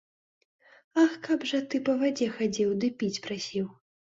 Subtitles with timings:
[1.03, 3.73] Ах каб жа ты па вадзе хадзіў ды піць прасіў.